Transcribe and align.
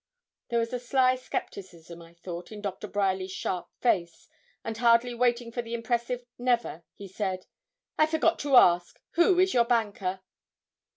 There 0.49 0.57
was 0.57 0.73
a 0.73 0.79
sly 0.79 1.13
scepticism, 1.15 2.01
I 2.01 2.15
thought, 2.15 2.51
in 2.51 2.59
Doctor 2.59 2.87
Bryerly's 2.87 3.31
sharp 3.31 3.69
face; 3.81 4.27
and 4.63 4.75
hardly 4.79 5.13
waiting 5.13 5.51
for 5.51 5.61
the 5.61 5.75
impressive 5.75 6.25
'never,' 6.39 6.83
he 6.95 7.07
said 7.07 7.45
'I 7.99 8.07
forgot 8.07 8.39
to 8.39 8.55
ask, 8.55 8.99
who 9.11 9.37
is 9.39 9.53
your 9.53 9.65
banker?' 9.65 10.21